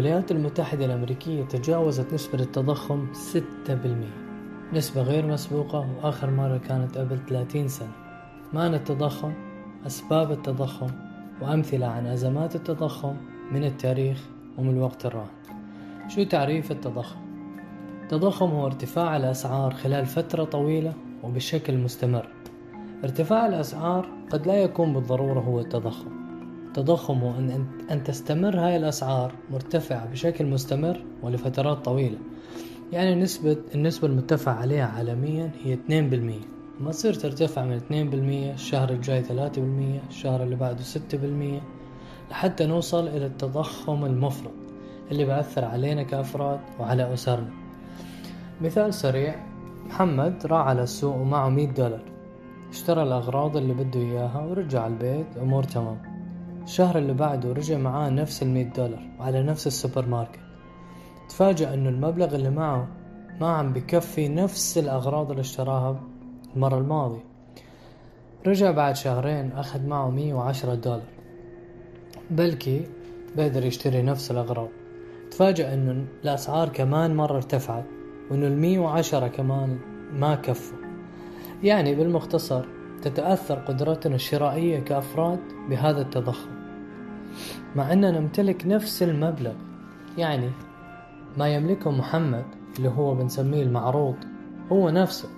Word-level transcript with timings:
الولايات 0.00 0.30
المتحدة 0.30 0.84
الأمريكية 0.84 1.44
تجاوزت 1.44 2.14
نسبة 2.14 2.40
التضخم 2.40 3.06
6% 3.12 4.74
نسبة 4.74 5.02
غير 5.02 5.26
مسبوقة 5.26 5.86
وآخر 5.96 6.30
مرة 6.30 6.58
كانت 6.58 6.98
قبل 6.98 7.18
30 7.28 7.68
سنة. 7.68 7.92
معنى 8.52 8.76
التضخم؟ 8.76 9.32
أسباب 9.86 10.32
التضخم 10.32 10.90
وأمثلة 11.42 11.86
عن 11.86 12.06
أزمات 12.06 12.56
التضخم 12.56 13.16
من 13.52 13.64
التاريخ 13.64 14.28
ومن 14.58 14.70
الوقت 14.70 15.06
الراهن. 15.06 15.30
شو 16.08 16.22
تعريف 16.22 16.70
التضخم؟ 16.70 17.20
التضخم 18.02 18.46
هو 18.46 18.66
ارتفاع 18.66 19.16
الأسعار 19.16 19.74
خلال 19.74 20.06
فترة 20.06 20.44
طويلة 20.44 20.92
وبشكل 21.22 21.78
مستمر. 21.78 22.28
ارتفاع 23.04 23.46
الأسعار 23.46 24.08
قد 24.30 24.46
لا 24.46 24.54
يكون 24.54 24.92
بالضرورة 24.92 25.40
هو 25.40 25.60
التضخم. 25.60 26.29
التضخم 26.70 27.18
هو 27.18 27.30
أن, 27.30 27.66
أن 27.90 28.04
تستمر 28.04 28.60
هاي 28.60 28.76
الأسعار 28.76 29.32
مرتفعة 29.50 30.06
بشكل 30.06 30.46
مستمر 30.46 31.00
ولفترات 31.22 31.84
طويلة. 31.84 32.18
يعني 32.92 33.14
نسبة 33.14 33.56
النسبة 33.74 34.08
المتفق 34.08 34.52
عليها 34.52 34.86
عالميا 34.86 35.50
هي 35.64 35.74
2% 35.74 35.80
ما 36.80 36.90
تصير 36.90 37.14
ترتفع 37.14 37.64
من 37.64 37.80
2% 37.80 38.54
الشهر 38.54 38.90
الجاي 38.90 39.24
3% 39.24 39.30
الشهر 40.08 40.42
اللي 40.42 40.56
بعده 40.56 40.82
6% 40.82 41.60
لحتى 42.30 42.66
نوصل 42.66 43.08
إلى 43.08 43.26
التضخم 43.26 44.04
المفرط 44.04 44.52
اللي 45.10 45.24
بأثر 45.24 45.64
علينا 45.64 46.02
كأفراد 46.02 46.60
وعلى 46.80 47.14
أسرنا. 47.14 47.50
مثال 48.60 48.94
سريع 48.94 49.34
محمد 49.86 50.46
راح 50.46 50.66
على 50.66 50.82
السوق 50.82 51.16
ومعه 51.16 51.48
100 51.48 51.66
دولار. 51.66 52.02
اشترى 52.70 53.02
الأغراض 53.02 53.56
اللي 53.56 53.74
بده 53.74 54.00
إياها 54.00 54.40
ورجع 54.40 54.86
البيت 54.86 55.26
الأمور 55.36 55.62
تمام. 55.62 56.09
الشهر 56.64 56.98
اللي 56.98 57.12
بعده 57.12 57.52
رجع 57.52 57.78
معاه 57.78 58.10
نفس 58.10 58.42
المية 58.42 58.64
دولار 58.64 59.10
وعلى 59.18 59.42
نفس 59.42 59.66
السوبر 59.66 60.06
ماركت 60.06 60.40
تفاجأ 61.28 61.74
إنه 61.74 61.88
المبلغ 61.88 62.34
اللي 62.34 62.50
معه 62.50 62.88
ما 63.40 63.48
عم 63.48 63.72
بكفي 63.72 64.28
نفس 64.28 64.78
الأغراض 64.78 65.30
اللي 65.30 65.40
اشتراها 65.40 66.00
المرة 66.56 66.78
الماضية. 66.78 67.24
رجع 68.46 68.70
بعد 68.70 68.96
شهرين 68.96 69.52
أخذ 69.52 69.86
معه 69.86 70.10
مية 70.10 70.34
وعشرة 70.34 70.74
دولار. 70.74 71.02
بلكي 72.30 72.86
بقدر 73.36 73.64
يشتري 73.64 74.02
نفس 74.02 74.30
الأغراض. 74.30 74.68
تفاجأ 75.30 75.74
إنه 75.74 76.04
الأسعار 76.24 76.68
كمان 76.68 77.16
مرة 77.16 77.36
ارتفعت 77.36 77.84
وإنه 78.30 78.46
المية 78.46 78.78
وعشرة 78.78 79.28
كمان 79.28 79.78
ما 80.12 80.34
كفوا. 80.34 80.78
يعني 81.62 81.94
بالمختصر 81.94 82.64
تتأثر 83.02 83.54
قدرتنا 83.54 84.14
الشرائية 84.14 84.80
كأفراد 84.80 85.40
بهذا 85.70 86.00
التضخم. 86.00 86.50
مع 87.76 87.92
أننا 87.92 88.10
نمتلك 88.10 88.66
نفس 88.66 89.02
المبلغ 89.02 89.52
يعني 90.18 90.50
ما 91.38 91.48
يملكه 91.48 91.90
محمد 91.90 92.44
اللي 92.78 92.88
هو 92.88 93.14
بنسميه 93.14 93.62
المعروض 93.62 94.16
هو 94.72 94.90
نفسه 94.90 95.28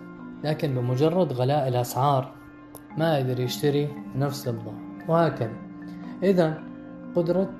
لكن 0.44 0.74
بمجرد 0.74 1.32
غلاء 1.32 1.68
الأسعار 1.68 2.32
ما 2.98 3.16
قدر 3.16 3.40
يشتري 3.40 3.88
نفس 4.16 4.48
البضاعة 4.48 4.78
وهكذا. 5.08 5.56
إذا 6.22 6.62
قدرة 7.16 7.50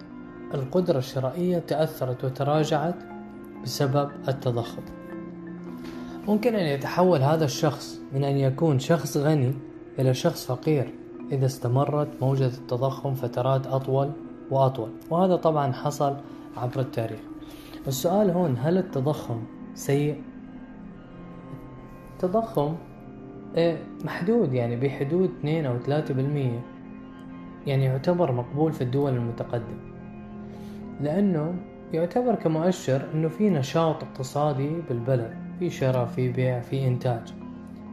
القدرة 0.55 0.99
الشرائية 0.99 1.59
تأثرت 1.59 2.25
وتراجعت 2.25 2.97
بسبب 3.63 4.11
التضخم. 4.29 4.83
ممكن 6.29 6.55
أن 6.55 6.67
يتحول 6.67 7.23
هذا 7.23 7.45
الشخص 7.45 8.01
من 8.13 8.25
أن 8.25 8.37
يكون 8.37 8.79
شخص 8.79 9.17
غني 9.17 9.55
إلى 9.99 10.15
شخص 10.15 10.47
فقير 10.47 10.95
إذا 11.33 11.47
استمرت 11.47 12.09
موجة 12.21 12.47
التضخم 12.47 13.15
فترات 13.15 13.67
أطول 13.67 14.11
وأطول 14.51 14.91
وهذا 15.11 15.37
طبعا 15.37 15.73
حصل 15.73 16.17
عبر 16.57 16.81
التاريخ. 16.81 17.21
السؤال 17.87 18.31
هون 18.31 18.57
هل 18.59 18.79
التضخم 18.79 19.43
سيء؟ 19.75 20.23
التضخم 22.13 22.75
إيه، 23.57 23.77
محدود 24.05 24.53
يعني 24.53 24.77
بحدود 24.77 25.31
2 25.39 25.67
أو 25.67 25.79
3% 25.79 26.63
يعني 27.67 27.85
يعتبر 27.85 28.33
مقبول 28.33 28.73
في 28.73 28.85
الدول 28.85 29.13
المتقدمة. 29.13 29.93
لأنه 31.01 31.55
يعتبر 31.93 32.35
كمؤشر 32.35 33.03
أنه 33.15 33.29
في 33.29 33.51
نشاط 33.51 34.03
اقتصادي 34.03 34.71
بالبلد 34.89 35.35
في 35.59 35.71
شراء 35.71 36.07
في 36.07 36.33
بيع 36.33 36.61
في 36.61 36.87
إنتاج. 36.87 37.42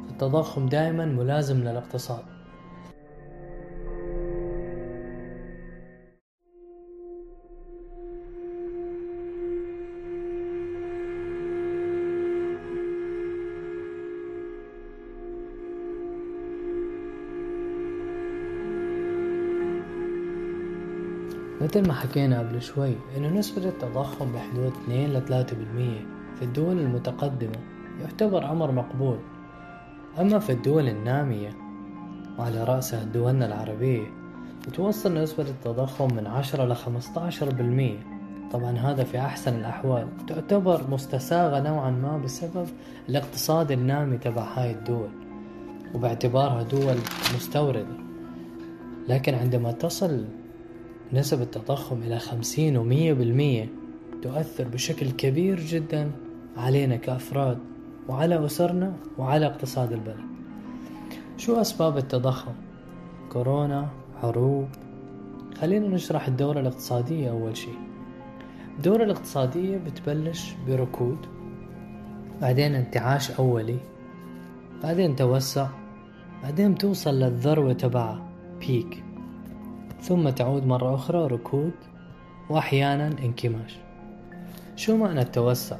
التضخم 0.09 0.65
دائما 0.65 1.05
ملازم 1.05 1.57
للاقتصاد. 1.57 2.23
مثل 21.61 21.87
ما 21.87 21.93
حكينا 21.93 22.39
قبل 22.39 22.61
شوي 22.61 22.93
إنه 23.17 23.27
نسبة 23.27 23.69
التضخم 23.69 24.31
بحدود 24.31 24.73
2 24.83 25.13
ل 25.13 25.21
3% 25.21 26.35
في 26.35 26.41
الدول 26.45 26.79
المتقدمة 26.79 27.59
يعتبر 28.01 28.51
أمر 28.51 28.71
مقبول. 28.71 29.19
أما 30.17 30.39
في 30.39 30.51
الدول 30.51 30.87
النامية 30.87 31.49
وعلى 32.39 32.63
رأسها 32.63 33.03
دولنا 33.03 33.45
العربية 33.45 34.07
بتوصل 34.67 35.13
نسبة 35.13 35.43
التضخم 35.43 36.13
من 36.13 36.27
عشرة 36.27 36.65
لخمسة 36.65 37.21
عشر 37.21 37.49
بالمية. 37.49 37.99
طبعا 38.51 38.71
هذا 38.71 39.03
في 39.03 39.19
أحسن 39.19 39.59
الأحوال. 39.59 40.07
تعتبر 40.27 40.81
مستساغة 40.89 41.59
نوعا 41.59 41.91
ما 41.91 42.17
بسبب 42.17 42.67
الاقتصاد 43.09 43.71
النامي 43.71 44.17
تبع 44.17 44.43
هاي 44.43 44.71
الدول 44.71 45.09
وباعتبارها 45.95 46.63
دول 46.63 46.95
مستوردة. 47.35 47.97
لكن 49.07 49.33
عندما 49.35 49.71
تصل 49.71 50.25
نسب 51.13 51.41
التضخم 51.41 51.97
إلى 51.97 52.19
خمسين 52.19 52.77
ومية 52.77 53.13
بالمية 53.13 53.69
تؤثر 54.21 54.67
بشكل 54.67 55.11
كبير 55.11 55.59
جدا 55.59 56.11
علينا 56.57 56.95
كأفراد. 56.95 57.57
وعلى 58.09 58.45
أسرنا 58.45 58.93
وعلى 59.17 59.45
اقتصاد 59.45 59.91
البلد 59.91 60.25
شو 61.37 61.61
أسباب 61.61 61.97
التضخم؟ 61.97 62.53
كورونا 63.31 63.89
حروب 64.21 64.67
خلينا 65.57 65.87
نشرح 65.87 66.27
الدورة 66.27 66.59
الاقتصادية 66.59 67.29
أول 67.29 67.57
شيء 67.57 67.77
الدورة 68.77 69.03
الاقتصادية 69.03 69.77
بتبلش 69.77 70.53
بركود 70.67 71.17
بعدين 72.41 72.75
انتعاش 72.75 73.31
أولي 73.31 73.77
بعدين 74.83 75.15
توسع 75.15 75.67
بعدين 76.43 76.75
توصل 76.75 77.19
للذروة 77.19 77.73
تبعها 77.73 78.29
بيك 78.59 79.03
ثم 80.01 80.29
تعود 80.29 80.65
مرة 80.65 80.95
أخرى 80.95 81.27
ركود 81.27 81.73
وأحيانا 82.49 83.07
انكماش 83.07 83.77
شو 84.75 84.97
معنى 84.97 85.21
التوسع؟ 85.21 85.77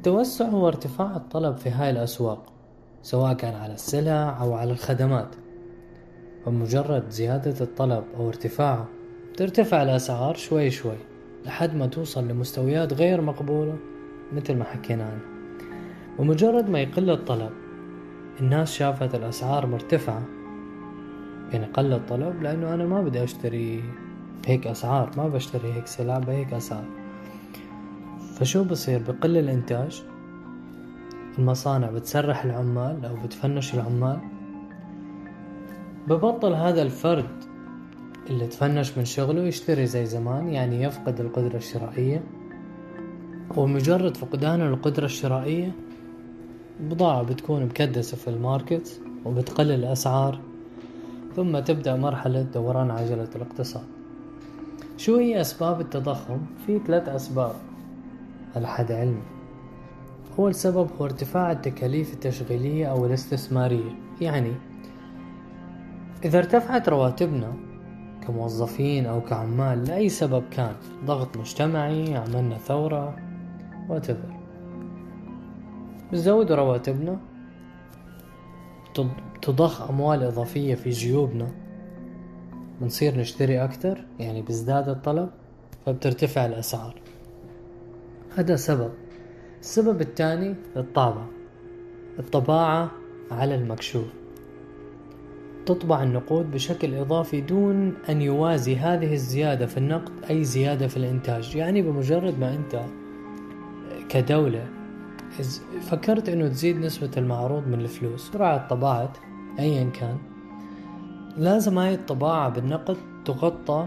التوسع 0.00 0.48
هو 0.48 0.68
ارتفاع 0.68 1.16
الطلب 1.16 1.56
في 1.56 1.70
هاي 1.70 1.90
الأسواق 1.90 2.52
سواء 3.02 3.32
كان 3.32 3.54
على 3.54 3.74
السلع 3.74 4.40
أو 4.40 4.54
على 4.54 4.72
الخدمات. 4.72 5.34
ومجرد 6.46 7.10
زيادة 7.10 7.54
الطلب 7.60 8.04
أو 8.16 8.28
ارتفاعه 8.28 8.88
ترتفع 9.36 9.82
الأسعار 9.82 10.34
شوي 10.34 10.70
شوي 10.70 10.96
لحد 11.46 11.74
ما 11.74 11.86
توصل 11.86 12.28
لمستويات 12.28 12.92
غير 12.92 13.20
مقبولة 13.20 13.76
مثل 14.32 14.56
ما 14.56 14.64
حكينا 14.64 15.04
عنها 15.04 15.54
ومجرد 16.18 16.70
ما 16.70 16.80
يقل 16.80 17.10
الطلب 17.10 17.52
الناس 18.40 18.72
شافت 18.72 19.14
الأسعار 19.14 19.66
مرتفعة. 19.66 20.22
يعني 21.52 21.66
قل 21.66 21.92
الطلب 21.92 22.42
لأنه 22.42 22.74
أنا 22.74 22.86
ما 22.86 23.02
بدي 23.02 23.24
أشتري 23.24 23.84
هيك 24.46 24.66
أسعار 24.66 25.10
ما 25.16 25.28
بشتري 25.28 25.72
هيك 25.72 25.86
سلع 25.86 26.18
بهيك 26.18 26.54
أسعار. 26.54 26.99
فشو 28.40 28.64
بصير؟ 28.64 29.02
بقل 29.08 29.36
الإنتاج؟ 29.36 30.02
المصانع 31.38 31.90
بتسرح 31.90 32.44
العمال 32.44 33.04
أو 33.04 33.16
بتفنش 33.24 33.74
العمال؟ 33.74 34.18
ببطل 36.08 36.52
هذا 36.52 36.82
الفرد 36.82 37.44
اللي 38.30 38.46
تفنش 38.46 38.98
من 38.98 39.04
شغله 39.04 39.42
يشتري 39.42 39.86
زي 39.86 40.06
زمان 40.06 40.48
يعني 40.48 40.82
يفقد 40.82 41.20
القدرة 41.20 41.56
الشرائية؟ 41.56 42.22
ومجرد 43.56 44.16
فقدان 44.16 44.60
القدرة 44.60 45.04
الشرائية؟ 45.04 45.72
بضاعة 46.80 47.22
بتكون 47.22 47.64
مكدسة 47.64 48.16
في 48.16 48.28
الماركت 48.28 49.00
وبتقلل 49.24 49.72
الأسعار 49.72 50.40
ثم 51.36 51.58
تبدأ 51.58 51.96
مرحلة 51.96 52.42
دوران 52.42 52.90
عجلة 52.90 53.28
الاقتصاد. 53.36 53.86
شو 54.96 55.16
هي 55.16 55.40
أسباب 55.40 55.80
التضخم؟ 55.80 56.40
في 56.66 56.80
ثلاث 56.86 57.08
أسباب. 57.08 57.69
على 58.56 58.68
حد 58.68 58.92
علمي. 58.92 59.22
أول 60.38 60.54
سبب 60.54 60.90
هو 61.00 61.04
ارتفاع 61.04 61.52
التكاليف 61.52 62.14
التشغيلية 62.14 62.86
أو 62.86 63.06
الاستثمارية. 63.06 63.92
يعني 64.20 64.52
إذا 66.24 66.38
ارتفعت 66.38 66.88
رواتبنا 66.88 67.52
كموظفين 68.26 69.06
أو 69.06 69.20
كعمال 69.20 69.84
لأي 69.84 70.08
سبب 70.08 70.44
كان 70.50 70.74
ضغط 71.04 71.36
مجتمعي 71.36 72.16
عملنا 72.16 72.58
ثورة 72.58 73.16
whatever. 73.88 74.32
بنزود 76.12 76.52
رواتبنا 76.52 77.18
تضخ 79.42 79.90
أموال 79.90 80.22
إضافية 80.22 80.74
في 80.74 80.90
جيوبنا 80.90 81.48
بنصير 82.80 83.18
نشتري 83.18 83.64
أكتر 83.64 84.04
يعني 84.18 84.42
بيزداد 84.42 84.88
الطلب 84.88 85.30
فبترتفع 85.86 86.46
الأسعار. 86.46 86.94
هذا 88.36 88.56
سبب. 88.56 88.90
السبب 89.60 90.00
الثاني 90.00 90.54
الطابع 90.76 91.24
الطباعة 92.18 92.90
على 93.30 93.54
المكشوف. 93.54 94.06
تطبع 95.66 96.02
النقود 96.02 96.50
بشكل 96.50 96.94
إضافي 96.94 97.40
دون 97.40 97.94
أن 98.08 98.22
يوازي 98.22 98.76
هذه 98.76 99.12
الزيادة 99.12 99.66
في 99.66 99.76
النقد 99.76 100.12
أي 100.30 100.44
زيادة 100.44 100.88
في 100.88 100.96
الإنتاج. 100.96 101.56
يعني 101.56 101.82
بمجرد 101.82 102.38
ما 102.38 102.54
أنت 102.54 102.84
كدولة 104.08 104.66
فكرت 105.80 106.28
أنه 106.28 106.48
تزيد 106.48 106.76
نسبة 106.76 107.10
المعروض 107.16 107.66
من 107.66 107.80
الفلوس 107.80 108.30
سرعة 108.32 108.68
طباعة 108.68 109.12
أيا 109.58 109.90
كان 109.90 110.18
لازم 111.36 111.78
هاي 111.78 111.94
الطباعة 111.94 112.48
بالنقد 112.48 112.96
تغطى 113.24 113.86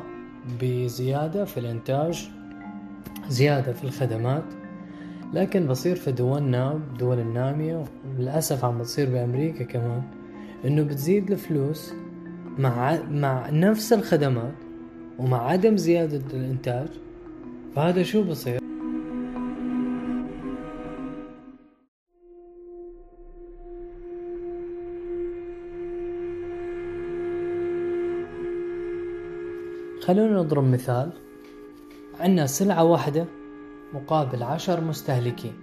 بزيادة 0.61 1.45
في 1.45 1.59
الإنتاج 1.59 2.29
زيادة 3.29 3.73
في 3.73 3.83
الخدمات 3.83 4.43
لكن 5.33 5.67
بصير 5.67 5.95
في 5.95 6.11
دولنا 6.11 6.79
دول 6.99 7.19
النامية 7.19 7.83
للأسف 8.19 8.65
عم 8.65 8.77
بتصير 8.77 9.09
بأمريكا 9.09 9.63
كمان 9.63 10.03
إنه 10.65 10.83
بتزيد 10.83 11.31
الفلوس 11.31 11.93
مع 12.57 13.01
مع 13.11 13.49
نفس 13.49 13.93
الخدمات 13.93 14.53
ومع 15.19 15.49
عدم 15.49 15.77
زيادة 15.77 16.21
الإنتاج 16.33 16.87
فهذا 17.75 18.03
شو 18.03 18.23
بصير؟ 18.23 18.59
خلونا 30.01 30.41
نضرب 30.41 30.63
مثال 30.63 31.11
عندنا 32.19 32.45
سلعة 32.45 32.83
واحدة 32.83 33.25
مقابل 33.93 34.43
عشر 34.43 34.81
مستهلكين 34.81 35.53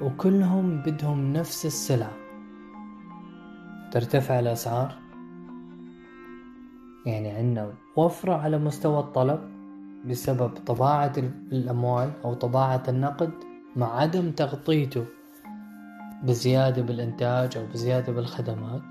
وكلهم 0.00 0.82
بدهم 0.82 1.32
نفس 1.32 1.66
السلعة. 1.66 2.12
ترتفع 3.92 4.40
الأسعار؟ 4.40 4.94
يعني 7.06 7.30
عندنا 7.30 7.72
وفرة 7.96 8.34
على 8.34 8.58
مستوى 8.58 8.98
الطلب 8.98 9.40
بسبب 10.04 10.48
طباعة 10.48 11.12
الأموال 11.52 12.10
أو 12.24 12.34
طباعة 12.34 12.82
النقد 12.88 13.32
مع 13.76 14.00
عدم 14.00 14.30
تغطيته 14.30 15.04
بزيادة 16.22 16.82
بالإنتاج 16.82 17.56
أو 17.56 17.66
بزيادة 17.66 18.12
بالخدمات. 18.12 18.82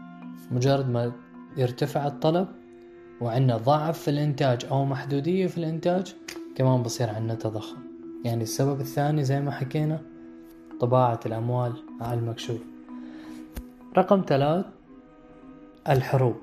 مجرد 0.51 0.89
ما 0.89 1.11
يرتفع 1.57 2.07
الطلب 2.07 2.47
وعندنا 3.21 3.57
ضعف 3.57 3.99
في 3.99 4.07
الإنتاج 4.07 4.65
أو 4.65 4.85
محدودية 4.85 5.47
في 5.47 5.57
الإنتاج 5.57 6.15
كمان 6.55 6.83
بصير 6.83 7.09
عندنا 7.09 7.35
تضخم. 7.35 7.77
يعني 8.25 8.43
السبب 8.43 8.81
الثاني 8.81 9.23
زي 9.23 9.41
ما 9.41 9.51
حكينا 9.51 10.01
طباعة 10.79 11.19
الأموال 11.25 11.73
على 12.01 12.19
المكشوف. 12.19 12.61
رقم 13.97 14.23
ثلاث 14.27 14.65
الحروب. 15.89 16.37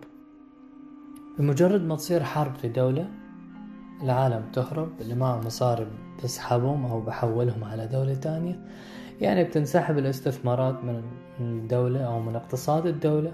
بمجرد 1.38 1.82
ما 1.82 1.96
تصير 1.96 2.22
حرب 2.22 2.54
في 2.54 2.68
دولة 2.68 3.08
العالم 4.02 4.42
تهرب 4.52 5.00
اللي 5.00 5.14
معه 5.14 5.40
مصاري 5.40 5.86
بسحبهم 6.24 6.86
أو 6.86 7.00
بحولهم 7.00 7.64
على 7.64 7.86
دولة 7.86 8.14
تانية 8.14 8.60
يعني 9.20 9.44
بتنسحب 9.44 9.98
الاستثمارات 9.98 10.84
من 10.84 11.02
الدولة 11.40 12.00
أو 12.00 12.20
من 12.20 12.36
اقتصاد 12.36 12.86
الدولة. 12.86 13.32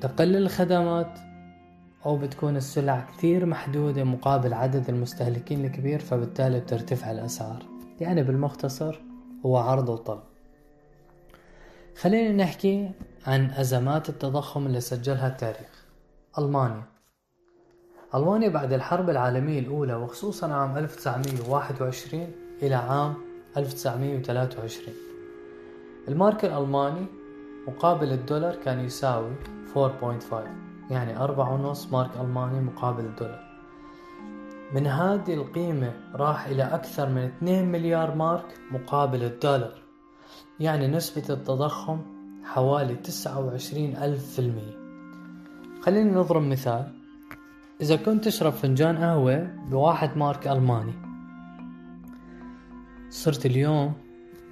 تقل 0.00 0.36
الخدمات 0.36 1.18
أو 2.06 2.16
بتكون 2.16 2.56
السلع 2.56 3.00
كثير 3.00 3.46
محدودة 3.46 4.04
مقابل 4.04 4.54
عدد 4.54 4.88
المستهلكين 4.88 5.64
الكبير 5.64 5.98
فبالتالي 5.98 6.60
بترتفع 6.60 7.10
الأسعار. 7.10 7.62
يعني 8.00 8.22
بالمختصر 8.22 9.00
هو 9.46 9.56
عرض 9.56 9.88
وطلب. 9.88 10.20
خلينا 12.00 12.44
نحكي 12.44 12.90
عن 13.26 13.50
أزمات 13.50 14.08
التضخم 14.08 14.66
اللي 14.66 14.80
سجلها 14.80 15.28
التاريخ. 15.28 15.84
ألمانيا. 16.38 16.82
ألمانيا 18.14 18.48
بعد 18.48 18.72
الحرب 18.72 19.10
العالمية 19.10 19.58
الأولى 19.58 19.94
وخصوصا 19.94 20.52
عام 20.52 20.78
1921 20.78 22.32
إلى 22.62 22.74
عام 22.74 23.14
1923 23.56 24.94
المارك 26.08 26.44
الألماني 26.44 27.06
مقابل 27.68 28.12
الدولار 28.12 28.54
كان 28.56 28.84
يساوي 28.84 29.32
4.5 29.74 30.69
يعني 30.90 31.16
أربعة 31.16 31.54
ونص 31.54 31.92
مارك 31.92 32.10
ألماني 32.20 32.60
مقابل 32.60 33.04
الدولار. 33.04 33.50
من 34.74 34.86
هذه 34.86 35.34
القيمة 35.34 35.92
راح 36.14 36.46
إلى 36.46 36.62
أكثر 36.62 37.08
من 37.08 37.22
2 37.22 37.72
مليار 37.72 38.14
مارك 38.14 38.44
مقابل 38.70 39.24
الدولار. 39.24 39.82
يعني 40.60 40.86
نسبة 40.86 41.34
التضخم 41.34 42.00
حوالي 42.44 42.94
29 42.94 43.96
ألف 43.96 44.32
في 44.32 44.38
المية. 44.38 44.80
خلينا 45.82 46.20
نضرب 46.20 46.42
مثال. 46.42 46.92
إذا 47.80 47.96
كنت 47.96 48.24
تشرب 48.24 48.52
فنجان 48.52 48.98
قهوة 48.98 49.50
بواحد 49.70 50.16
مارك 50.16 50.48
ألماني 50.48 50.92
صرت 53.10 53.46
اليوم 53.46 53.92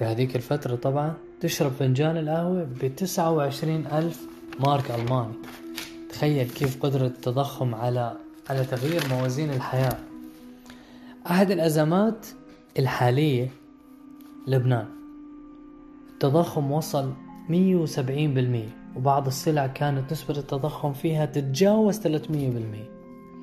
بهذيك 0.00 0.36
الفترة 0.36 0.76
طبعا 0.76 1.14
تشرب 1.40 1.70
فنجان 1.70 2.16
القهوة 2.16 2.68
بتسعة 2.82 3.30
وعشرين 3.30 3.86
ألف 3.86 4.26
مارك 4.60 4.90
ألماني. 4.90 5.34
تخيل 6.18 6.50
كيف 6.50 6.82
قدرة 6.82 7.06
التضخم 7.06 7.74
على 7.74 8.16
على 8.50 8.64
تغيير 8.64 9.02
موازين 9.10 9.50
الحياة. 9.50 9.98
أحد 11.30 11.50
الأزمات 11.50 12.26
الحالية 12.78 13.48
لبنان. 14.46 14.86
التضخم 16.12 16.72
وصل 16.72 17.12
170% 17.48 18.96
وبعض 18.96 19.26
السلع 19.26 19.66
كانت 19.66 20.12
نسبة 20.12 20.38
التضخم 20.38 20.92
فيها 20.92 21.26
تتجاوز 21.26 22.00
300% 22.00 22.10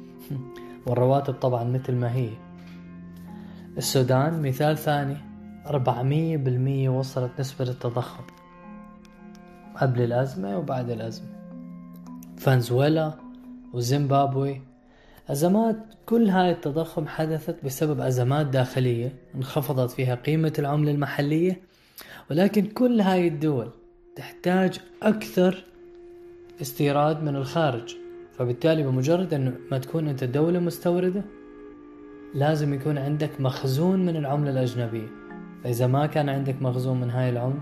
والرواتب 0.88 1.34
طبعا 1.34 1.63
مثل 1.63 1.94
ما 1.96 2.15
هي. 2.15 2.29
السودان 3.77 4.41
مثال 4.41 4.77
ثاني 4.77 5.17
400% 5.65 6.89
وصلت 6.89 7.32
نسبة 7.39 7.70
التضخم. 7.70 8.24
قبل 9.75 10.01
الأزمة 10.01 10.58
وبعد 10.58 10.89
الأزمة. 10.89 11.45
فنزويلا 12.46 13.14
وزيمبابوي. 13.74 14.62
أزمات 15.30 15.75
كل 16.06 16.30
هاي 16.30 16.52
التضخم 16.52 17.08
حدثت 17.08 17.66
بسبب 17.66 18.00
أزمات 18.00 18.46
داخلية 18.46 19.16
انخفضت 19.36 19.92
فيها 19.92 20.16
قيمة 20.16 20.54
العملة 20.60 20.92
المحلية 20.92 21.62
ولكن 22.32 22.66
كل 22.66 23.02
هاي 23.02 23.28
الدول 23.28 23.70
تحتاج 24.16 24.80
أكثر 25.04 25.64
استيراد 26.62 27.24
من 27.24 27.36
الخارج 27.36 27.96
فبالتالي 28.38 28.84
بمجرد 28.84 29.34
أنه 29.34 29.56
ما 29.72 29.78
تكون 29.78 30.08
أنت 30.08 30.24
دولة 30.24 30.60
مستوردة 30.60 31.24
لازم 32.34 32.74
يكون 32.74 32.98
عندك 32.98 33.42
مخزون 33.42 34.06
من 34.06 34.16
العملة 34.16 34.52
الأجنبية. 34.52 35.08
فإذا 35.64 35.88
ما 35.88 36.06
كان 36.06 36.30
عندك 36.30 36.62
مخزون 36.62 37.02
من 37.02 37.10
هاي 37.10 37.30
العملة 37.30 37.62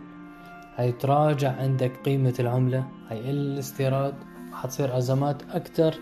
هيتراجع 0.75 1.51
عندك 1.51 1.91
قيمة 2.05 2.33
العملة 2.39 2.87
هيقل 3.09 3.35
الاستيراد. 3.35 4.32
حتصير 4.53 4.97
أزمات 4.97 5.43
أكثر 5.43 5.95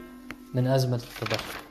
من 0.54 0.68
أزمة 0.68 0.96
التضخم. 0.96 1.62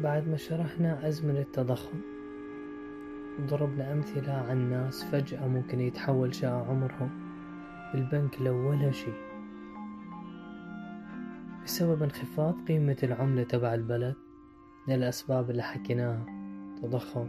بعد 0.00 0.28
ما 0.28 0.36
شرحنا 0.36 1.08
أزمة 1.08 1.38
التضخم 1.40 2.00
ضربنا 3.40 3.92
أمثلة 3.92 4.32
عن 4.32 4.70
ناس 4.70 5.04
فجأة 5.04 5.48
ممكن 5.48 5.80
يتحول 5.80 6.34
شقة 6.34 6.66
عمرهم 6.68 7.10
بالبنك 7.92 8.42
لو 8.42 8.70
ولا 8.70 8.90
شي 8.90 9.12
بسبب 11.64 12.02
انخفاض 12.02 12.54
قيمة 12.68 12.96
العملة 13.02 13.42
تبع 13.42 13.74
البلد 13.74 14.23
من 14.88 14.94
الأسباب 14.94 15.50
اللي 15.50 15.62
حكيناها 15.62 16.26
تضخم. 16.82 17.28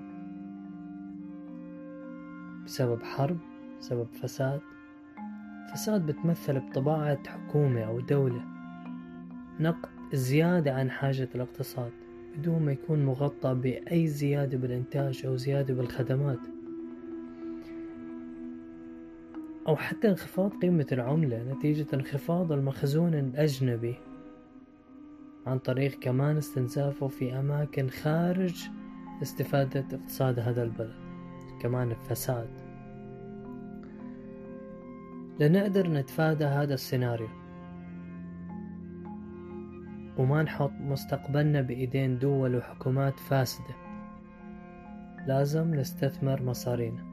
بسبب 2.66 3.04
حرب 3.04 3.38
بسبب 3.80 4.08
فساد. 4.22 4.62
فساد 5.74 6.06
بتمثل 6.06 6.60
بطباعة 6.60 7.28
حكومة 7.28 7.82
أو 7.82 8.00
دولة. 8.00 8.42
نقد 9.60 9.90
زيادة 10.14 10.74
عن 10.74 10.92
حاجة 10.92 11.30
الاقتصاد 11.36 11.92
بدون 12.38 12.66
ما 12.66 12.72
يكون 12.72 13.06
مغطى 13.06 13.54
بأي 13.54 14.08
زيادة 14.08 14.58
بالإنتاج 14.58 15.26
أو 15.26 15.36
زيادة 15.36 15.74
بالخدمات. 15.74 16.40
أو 19.68 19.76
حتى 19.76 20.10
انخفاض 20.10 20.52
قيمة 20.62 20.88
العملة 20.92 21.54
نتيجة 21.54 21.88
انخفاض 21.94 22.52
المخزون 22.52 23.14
الأجنبي. 23.14 23.96
عن 25.46 25.60
طريق 25.60 26.00
كمان 26.00 26.38
استنزافه 26.38 27.08
في 27.08 27.40
أماكن 27.40 27.90
خارج 27.90 28.70
استفادة 29.22 29.86
اقتصاد 29.98 30.40
هذا 30.40 30.64
البلد 30.64 30.96
كمان 31.62 31.92
الفساد. 31.92 32.50
لنقدر 35.40 35.88
نتفادى 35.88 36.46
هذا 36.46 36.74
السيناريو. 36.74 37.30
وما 40.18 40.44
نحط 40.44 40.72
مستقبلنا 40.72 41.62
بإيدين 41.62 42.20
دول 42.20 42.56
وحكومات 42.56 43.20
فاسدة. 43.20 43.76
لازم 45.28 45.76
نستثمر 45.76 46.42
مصارينا. 46.42 47.04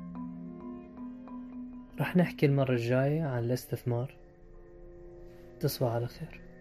رح 2.01 2.17
نحكي 2.17 2.47
المرة 2.47 2.73
الجاية 2.73 3.23
عن 3.23 3.45
الاستثمار. 3.45 4.15
تصبح 5.61 5.89
على 5.89 6.07
خير. 6.07 6.52